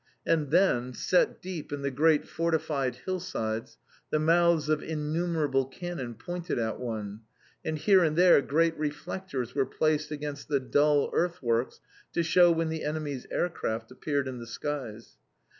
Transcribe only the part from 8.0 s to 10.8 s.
and there great reflectors were placed against the